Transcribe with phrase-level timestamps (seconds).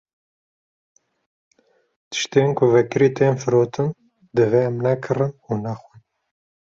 [2.09, 3.89] Tiştên ku vekirî tên firotin
[4.35, 6.01] divê em nekirin û nexwin.